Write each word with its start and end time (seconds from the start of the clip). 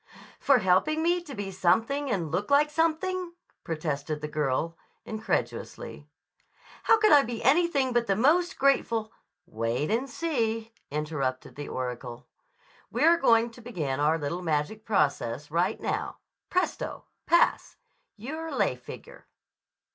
"For 0.39 0.57
helping 0.57 1.03
me 1.03 1.21
to 1.21 1.35
be 1.35 1.51
something 1.51 2.09
and 2.09 2.31
look 2.31 2.49
like 2.49 2.71
something?" 2.71 3.33
protested 3.63 4.19
the 4.19 4.27
girl 4.27 4.75
incredulously. 5.05 6.07
"How 6.85 6.97
could 6.97 7.11
I 7.11 7.21
be 7.21 7.43
anything 7.43 7.93
but 7.93 8.07
the 8.07 8.15
most 8.15 8.57
grateful—" 8.57 9.11
"Wait 9.45 9.91
and 9.91 10.09
see," 10.09 10.73
interrupted 10.89 11.55
the 11.55 11.69
oracle. 11.69 12.25
"We're 12.89 13.17
going 13.17 13.51
to 13.51 13.61
begin 13.61 13.99
our 13.99 14.17
little 14.17 14.41
magic 14.41 14.85
process 14.85 15.51
right 15.51 15.79
now. 15.79 16.17
Presto—pass! 16.49 17.77
You're 18.17 18.47
a 18.47 18.55
lay 18.55 18.75
figure." 18.75 19.27